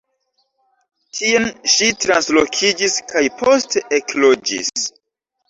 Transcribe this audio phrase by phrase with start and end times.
[1.17, 4.91] Tien ŝi translokiĝis kaj poste ekloĝis.